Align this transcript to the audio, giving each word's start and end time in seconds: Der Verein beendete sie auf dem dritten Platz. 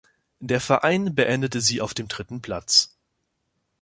Der 0.39 0.59
Verein 0.59 1.13
beendete 1.13 1.61
sie 1.61 1.79
auf 1.79 1.93
dem 1.93 2.07
dritten 2.07 2.41
Platz. 2.41 2.97